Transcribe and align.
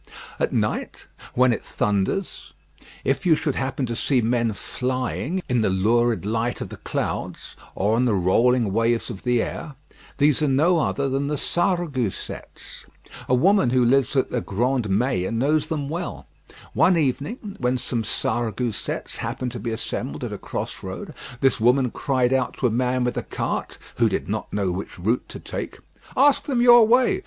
At 0.39 0.51
night, 0.51 1.05
when 1.35 1.53
it 1.53 1.63
thunders, 1.63 2.53
if 3.03 3.23
you 3.23 3.35
should 3.35 3.53
happen 3.53 3.85
to 3.85 3.95
see 3.95 4.19
men 4.19 4.51
flying 4.51 5.43
in 5.47 5.61
the 5.61 5.69
lurid 5.69 6.25
light 6.25 6.59
of 6.59 6.69
the 6.69 6.77
clouds, 6.77 7.55
or 7.75 7.95
on 7.97 8.05
the 8.05 8.15
rolling 8.15 8.73
waves 8.73 9.11
of 9.11 9.21
the 9.21 9.43
air, 9.43 9.75
these 10.17 10.41
are 10.41 10.47
no 10.47 10.79
other 10.79 11.07
than 11.07 11.27
the 11.27 11.37
Sarregousets. 11.37 12.87
A 13.29 13.35
woman 13.35 13.69
who 13.69 13.85
lives 13.85 14.15
at 14.15 14.31
the 14.31 14.41
Grand 14.41 14.89
Mielles 14.89 15.31
knows 15.33 15.67
them 15.67 15.87
well. 15.87 16.25
One 16.73 16.97
evening, 16.97 17.57
when 17.59 17.77
some 17.77 18.01
Sarregousets 18.01 19.17
happened 19.17 19.51
to 19.51 19.59
be 19.59 19.69
assembled 19.69 20.23
at 20.23 20.33
a 20.33 20.39
crossroad, 20.39 21.13
this 21.41 21.59
woman 21.59 21.91
cried 21.91 22.33
out 22.33 22.57
to 22.57 22.65
a 22.65 22.71
man 22.71 23.03
with 23.03 23.17
a 23.17 23.21
cart, 23.21 23.77
who 23.97 24.09
did 24.09 24.27
not 24.27 24.51
know 24.51 24.71
which 24.71 24.97
route 24.97 25.29
to 25.29 25.39
take, 25.39 25.77
"Ask 26.17 26.45
them 26.45 26.59
your 26.59 26.87
way. 26.87 27.19